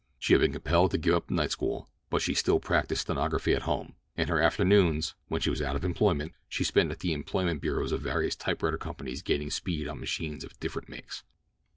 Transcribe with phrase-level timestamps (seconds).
[0.17, 3.61] She had been compelled to give up night school, but she still practised stenography at
[3.69, 7.61] home; and her afternoons, when she was out of employment, she spent at the employment
[7.61, 11.23] bureaus of various typewriter companies gaining speed on machines of different makes.